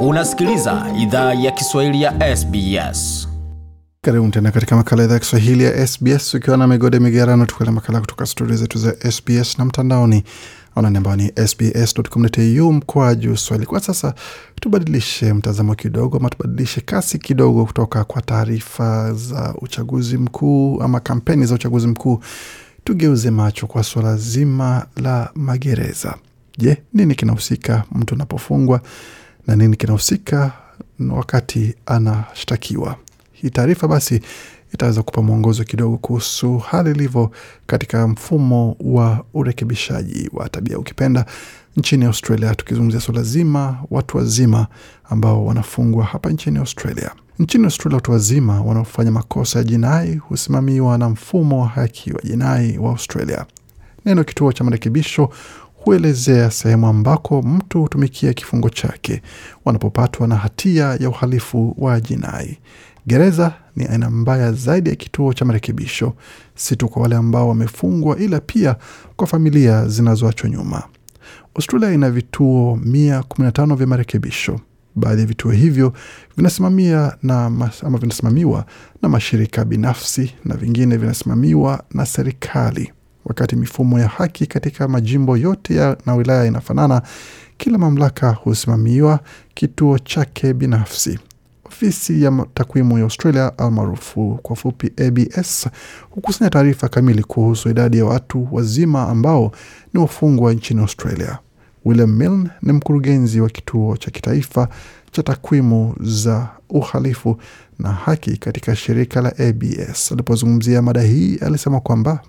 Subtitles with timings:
[0.00, 3.28] Unasikiliza idhaa ya Kiswahili ya SBS.
[4.00, 8.00] Karibu tena katika makala idhaa ya Kiswahili ya SBS ukiwa na migode migerano, tukuele makala
[8.00, 10.24] kutoka studio zetu za SBS na mtandaoni
[10.74, 13.66] anani ambao ni sbs.com.au mkoa juu swahili.
[13.66, 14.14] Kwa sasa
[14.60, 21.46] tubadilishe mtazamo kidogo, ama tubadilishe kasi kidogo kutoka kwa taarifa za uchaguzi mkuu ama kampeni
[21.46, 22.20] za uchaguzi mkuu,
[22.84, 26.14] tugeuze macho kwa suala zima la magereza.
[26.58, 28.80] Je, nini kinahusika mtu anapofungwa
[29.48, 30.52] na nini kinahusika
[31.10, 32.96] wakati anashtakiwa?
[33.32, 34.20] Hii taarifa basi
[34.74, 37.30] itaweza kupa mwongozo kidogo kuhusu hali ilivyo
[37.66, 41.26] katika mfumo wa urekebishaji wa tabia ukipenda
[41.76, 44.66] nchini Australia, tukizungumzia suala zima watu wazima
[45.10, 47.10] ambao wanafungwa hapa nchini Australia.
[47.38, 52.78] Nchini Australia, watu wazima wanaofanya makosa ya jinai husimamiwa na mfumo wa haki wa jinai
[52.78, 53.44] wa Australia.
[54.04, 55.30] Neno kituo cha marekebisho
[55.88, 59.22] huelezea sehemu ambako mtu hutumikia kifungo chake
[59.64, 62.58] wanapopatwa na hatia ya uhalifu wa jinai.
[63.06, 66.12] Gereza ni aina mbaya zaidi ya kituo cha marekebisho,
[66.54, 68.76] si tu kwa wale ambao wamefungwa, ila pia
[69.16, 70.82] kwa familia zinazoachwa nyuma.
[71.54, 74.60] Australia ina vituo 115 vya marekebisho.
[74.94, 75.92] Baadhi ya vituo hivyo
[76.36, 77.44] vinasimamia na
[77.82, 78.64] ama vinasimamiwa
[79.02, 82.92] na mashirika binafsi na vingine vinasimamiwa na serikali.
[83.28, 87.02] Wakati mifumo ya haki katika majimbo yote ya na wilaya inafanana,
[87.56, 89.20] kila mamlaka husimamiwa
[89.54, 91.18] kituo chake binafsi.
[91.64, 95.68] Ofisi ya takwimu ya Australia almaarufu kwa fupi ABS
[96.10, 99.52] hukusanya taarifa kamili kuhusu idadi ya watu wazima ambao
[99.94, 101.38] ni wafungwa nchini Australia.
[101.84, 104.68] William Milne ni mkurugenzi wa kituo cha kitaifa
[105.12, 107.36] cha takwimu za uhalifu
[107.78, 110.12] na haki katika shirika la ABS.
[110.12, 112.20] Alipozungumzia mada hii, alisema kwamba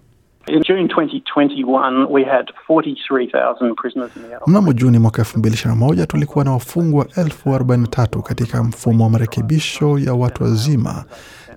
[4.47, 8.21] Mnamo Juni mwaka elfu mbili ishirini na moja tulikuwa na wafungwa elfu arobaini na tatu
[8.21, 11.05] katika mfumo wa marekebisho ya watu wazima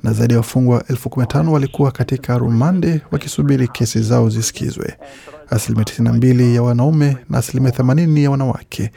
[0.02, 4.94] na zaidi ya wafungwa elfu kumi na tano walikuwa katika rumande wakisubiri kesi zao zisikizwe,
[5.50, 8.90] asilimia tisini na mbili ya wanaume na asilimia themanini ya wanawake.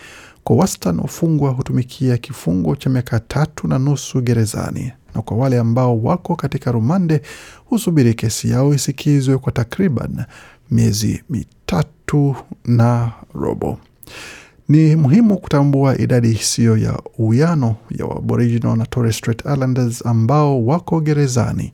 [0.43, 6.01] Kwa wastani wafungwa hutumikia kifungo cha miaka tatu na nusu gerezani na kwa wale ambao
[6.03, 7.21] wako katika rumande
[7.65, 10.25] husubiri kesi yao isikizwe kwa takriban
[10.71, 13.77] miezi mitatu na robo.
[14.69, 21.01] Ni muhimu kutambua idadi isiyo ya uwiano ya Aboriginal na Torres Strait Islanders ambao wako
[21.01, 21.73] gerezani.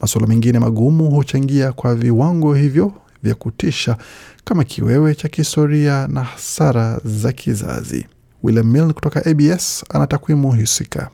[0.00, 3.96] Masuala mengine magumu huchangia kwa viwango hivyo vya kutisha
[4.44, 8.06] kama kiwewe cha kihistoria na hasara za kizazi.
[8.42, 11.10] William Mill kutoka ABS ana takwimu husika.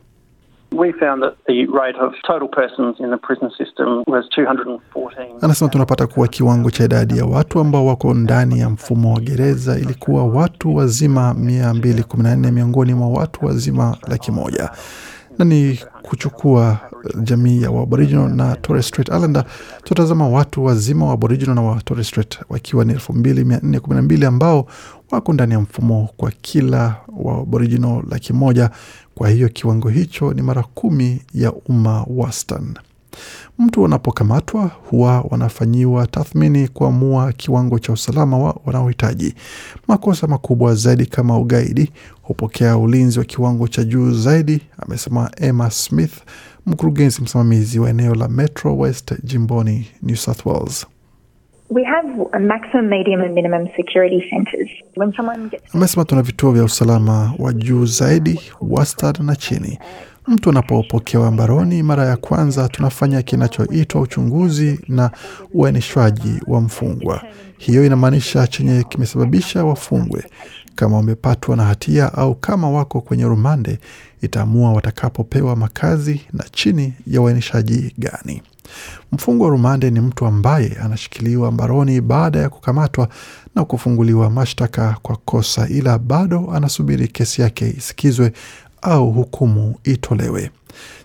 [5.41, 9.79] Anasema tunapata kuwa kiwango cha idadi ya watu ambao wako ndani ya mfumo wa gereza
[9.79, 14.69] ilikuwa watu wazima 214 miongoni mwa watu wazima laki moja.
[15.37, 15.79] Na ni
[16.09, 16.77] kuchukua
[17.23, 19.45] jamii ya Waaboriginal na Torres Strait Islander,
[19.83, 23.79] tutazama watu wazima wa Aboriginal na wa Torres Strait wakiwa ni elfu mbili mia nne
[23.79, 24.67] kumi na mbili ambao
[25.11, 28.69] wako ndani ya mfumo kwa kila wa Aboriginal laki moja.
[29.15, 32.73] Kwa hiyo kiwango hicho ni mara kumi ya umma wastan.
[33.59, 39.33] Mtu wanapokamatwa huwa wanafanyiwa tathmini kuamua kiwango cha usalama wa wanaohitaji.
[39.87, 41.91] Makosa makubwa zaidi kama ugaidi
[42.21, 46.13] hupokea ulinzi wa kiwango cha juu zaidi, amesema Emma Smith,
[46.65, 50.87] mkurugenzi msimamizi wa eneo la Metro West jimboni New South Wales.
[55.73, 59.79] Amesema tuna vituo vya usalama wa juu zaidi, wastani na chini.
[60.27, 65.11] Mtu anapopokewa mbaroni mara ya kwanza, tunafanya kinachoitwa uchunguzi na
[65.53, 67.21] uainishwaji wa mfungwa.
[67.57, 70.23] Hiyo inamaanisha chenye kimesababisha wafungwe.
[70.75, 73.79] Kama wamepatwa na hatia au kama wako kwenye rumande,
[74.21, 78.41] itaamua watakapopewa makazi na chini ya uainishaji gani.
[79.11, 83.09] Mfungwa wa rumande ni mtu ambaye anashikiliwa mbaroni baada ya kukamatwa
[83.55, 88.31] na kufunguliwa mashtaka kwa kosa, ila bado anasubiri kesi yake isikizwe
[88.81, 90.51] au hukumu itolewe.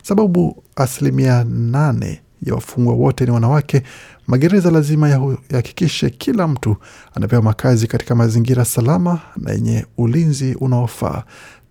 [0.02, 3.82] Sababu asilimia nane ya wafungwa wote ni wanawake,
[4.26, 5.08] magereza lazima
[5.50, 6.76] yahakikishe kila mtu
[7.14, 11.22] anapewa makazi katika mazingira salama na yenye ulinzi unaofaa.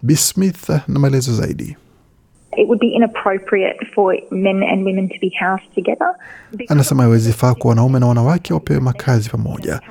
[0.03, 1.77] bismith Smith na maelezo zaidi.
[2.57, 6.15] It would be inappropriate for men and women to be housed together.
[6.67, 9.81] Anasema haiwezi faa kwa wanaume na wanawake wapewe makazi pamoja.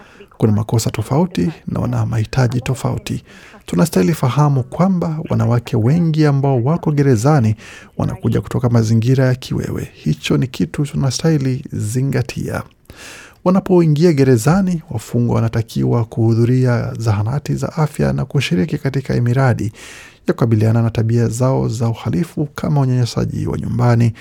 [0.40, 3.24] Kuna makosa tofauti na wana mahitaji tofauti.
[3.66, 7.56] Tunastahili fahamu kwamba wanawake wengi ambao wako gerezani
[7.98, 9.88] wanakuja kutoka mazingira ya kiwewe.
[9.94, 12.62] Hicho ni kitu tunastahili zingatia.
[13.44, 19.72] Wanapoingia gerezani, wafungwa wanatakiwa kuhudhuria zahanati za afya na kushiriki katika miradi
[20.26, 24.12] ya kukabiliana na tabia zao za uhalifu kama unyanyasaji wa nyumbani,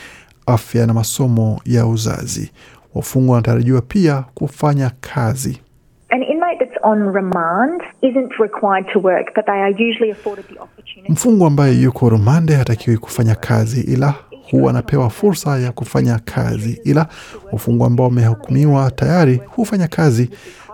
[0.45, 2.51] afya na masomo ya uzazi.
[2.95, 5.59] Wafungwa wanatarajiwa pia kufanya kazi.
[11.09, 14.13] Mfungwa ambaye yuko rumande hatakiwi kufanya kazi, ila
[14.51, 17.07] huwa anapewa fursa ya kufanya kazi, ila
[17.51, 20.29] wafungwa ambao wamehukumiwa tayari hufanya kazi.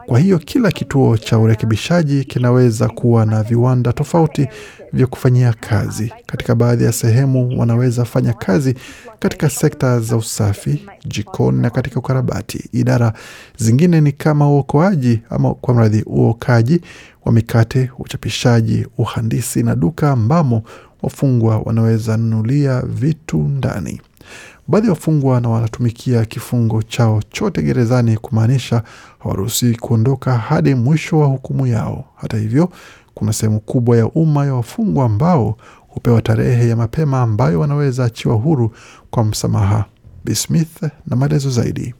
[0.05, 4.47] Kwa hiyo kila kituo cha urekebishaji kinaweza kuwa na viwanda tofauti
[4.93, 6.13] vya kufanyia kazi.
[6.25, 8.75] Katika baadhi ya sehemu wanaweza fanya kazi
[9.19, 12.69] katika sekta za usafi, jikoni na katika ukarabati.
[12.73, 13.13] Idara
[13.57, 16.81] zingine ni kama uokoaji ama kwa mradhi uokaji
[17.25, 20.63] wa mikate, uchapishaji, uhandisi na duka ambamo
[21.01, 24.01] wafungwa wanaweza nunulia vitu ndani.
[24.67, 28.83] Baadhi ya wafungwa na wanatumikia kifungo chao chote gerezani, kumaanisha
[29.19, 32.05] hawaruhusi kuondoka hadi mwisho wa hukumu yao.
[32.15, 32.69] Hata hivyo,
[33.13, 35.57] kuna sehemu kubwa ya umma ya wafungwa ambao
[35.87, 38.71] hupewa tarehe ya mapema ambayo wanaweza achiwa huru
[39.11, 39.85] kwa msamaha.
[40.25, 41.93] B Smith na maelezo zaidi.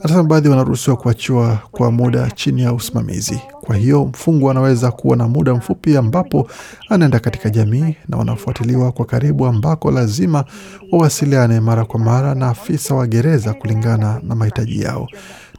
[0.00, 3.42] Anasema baadhi wanaruhusiwa kuachiwa kwa muda chini ya usimamizi.
[3.52, 6.48] Kwa hiyo mfungwa anaweza kuwa na muda mfupi ambapo
[6.88, 10.44] anaenda katika jamii na wanafuatiliwa kwa karibu, ambako lazima
[10.92, 15.08] wawasiliane mara kwa mara na afisa wa gereza kulingana na mahitaji yao.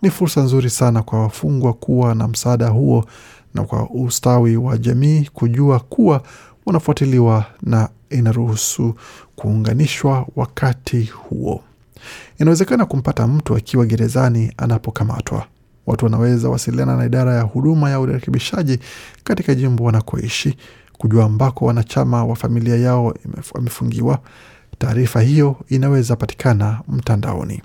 [0.01, 3.05] Ni fursa nzuri sana kwa wafungwa kuwa na msaada huo
[3.53, 6.21] na kwa ustawi wa jamii kujua kuwa
[6.65, 8.95] wanafuatiliwa na inaruhusu
[9.35, 11.63] kuunganishwa wakati huo.
[12.39, 15.45] Inawezekana kumpata mtu akiwa gerezani anapokamatwa.
[15.85, 18.79] Watu wanaweza wasiliana na idara ya huduma ya urekebishaji
[19.23, 20.57] katika jimbo wanakoishi
[20.97, 23.13] kujua ambako wanachama wa familia yao
[23.53, 24.19] wamefungiwa.
[24.77, 27.61] Taarifa hiyo inaweza patikana mtandaoni.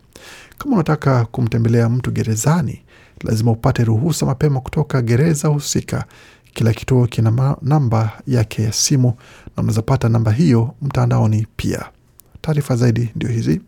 [0.58, 2.82] Kama unataka kumtembelea mtu gerezani,
[3.24, 6.04] lazima upate ruhusa mapema kutoka gereza husika.
[6.58, 9.08] Kila kituo kina namba yake ya simu
[9.56, 11.84] na unaweza pata namba hiyo mtandaoni pia.
[12.40, 13.60] Taarifa zaidi ndio hizi.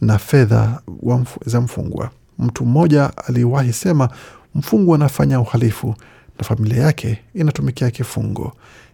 [0.02, 2.10] na fedha mf- za mfungwa.
[2.44, 4.10] Mtu mmoja aliwahi sema,
[4.56, 5.96] mfungwa anafanya uhalifu
[6.40, 8.54] na familia yake inatumikia kifungo.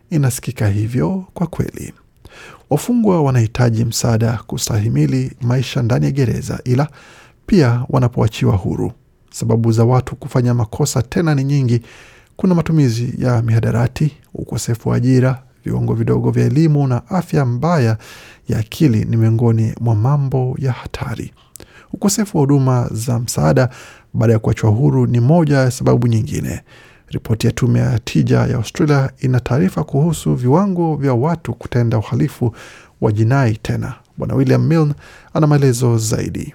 [0.10, 1.94] Inasikika hivyo kwa kweli.
[2.70, 6.88] Wafungwa wanahitaji msaada kustahimili maisha ndani ya gereza, ila
[7.46, 8.92] pia wanapoachiwa huru.
[9.32, 11.82] Sababu za watu kufanya makosa tena ni nyingi.
[12.38, 17.98] Kuna matumizi ya mihadarati, ukosefu wa ajira, viwango vidogo vya elimu na afya mbaya
[18.48, 21.34] ya akili ni miongoni mwa mambo ya hatari.
[21.94, 23.70] Ukosefu wa huduma za msaada
[24.14, 26.62] baada ya kuachwa huru ni moja ya sababu nyingine.
[27.08, 32.56] Ripoti ya tume ya tija ya Australia ina taarifa kuhusu viwango vya watu kutenda uhalifu
[33.02, 33.94] wa jinai tena.
[34.18, 34.94] Bwana William Milne
[35.34, 36.54] ana maelezo zaidi.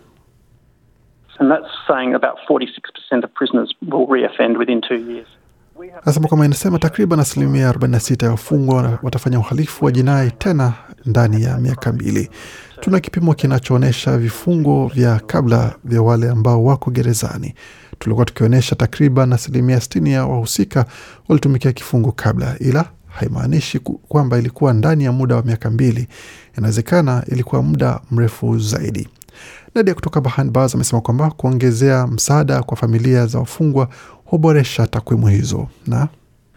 [1.39, 5.27] And that's saying about 46% of prisoners will reoffend within two years.
[6.03, 10.73] Anasema kwamba inasema takriban asilimia 46 ya wafungwa watafanya uhalifu wa jinai tena
[11.07, 12.31] ndani ya miaka mbili.
[12.81, 17.55] Tuna kipimo kinachoonyesha vifungo vya kabla vya wale ambao wako gerezani.
[17.99, 20.87] Tulikuwa tukionyesha takriban asilimia 60 ya wahusika
[21.29, 26.09] walitumikia kifungo kabla, ila haimaanishi kwamba ilikuwa ndani ya muda wa miaka mbili.
[26.59, 29.09] Inawezekana ilikuwa muda mrefu zaidi.
[29.75, 33.89] Nadia kutoka Bars amesema kwamba kuongezea msaada kwa familia za wafungwa
[34.25, 36.09] huboresha takwimu hizo na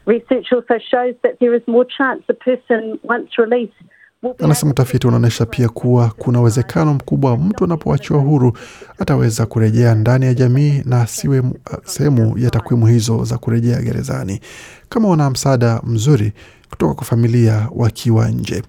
[0.08, 3.76] Research also shows that there is more chance the person, once released,
[4.24, 8.58] will be Anasema utafiti unaonyesha pia kuwa kuna uwezekano mkubwa mtu anapoachiwa huru
[9.00, 11.54] ataweza kurejea ndani ya jamii na asiwe uh,
[11.84, 14.40] sehemu ya takwimu hizo za kurejea gerezani
[14.90, 16.34] kama wana msaada mzuri
[16.70, 18.64] kutoka kwa familia wakiwa nje.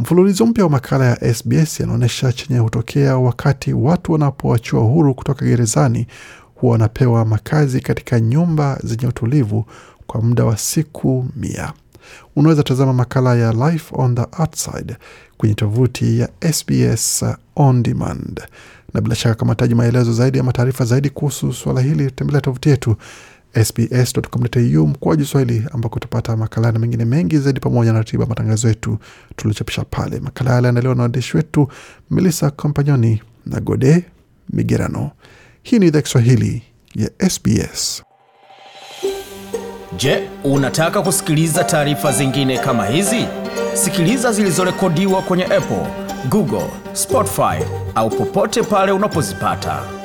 [0.00, 6.06] Mfululizo mpya wa makala ya SBS yanaonyesha chenye hutokea wakati watu wanapoachiwa huru kutoka gerezani
[6.54, 9.64] huwa wanapewa makazi katika nyumba zenye utulivu
[10.06, 11.72] kwa muda wa siku mia.
[12.36, 14.96] Unaweza tazama makala ya Life on the Outside
[15.38, 17.24] kwenye tovuti ya SBS
[17.56, 18.40] On Demand.
[18.94, 22.68] Na bila shaka kama taji maelezo zaidi ama taarifa zaidi kuhusu suala hili, tembelea tovuti
[22.68, 22.96] yetu
[23.64, 28.98] sbs.com.au mkoaji Swahili ambako utapata makala na mengine mengi zaidi pamoja na ratiba matangazo yetu
[29.36, 30.20] tuliochapisha pale.
[30.20, 31.68] Makala yale yanaelewa na waandishi wetu
[32.10, 34.04] Melissa Kompanyoni na Gode
[34.52, 35.10] Migerano.
[35.62, 36.62] Hii ni idhaa Kiswahili
[36.94, 38.02] ya SBS.
[39.96, 43.26] Je, unataka kusikiliza taarifa zingine kama hizi?
[43.74, 45.86] Sikiliza zilizorekodiwa kwenye Apple,
[46.28, 49.97] Google, Spotify au popote pale unapozipata.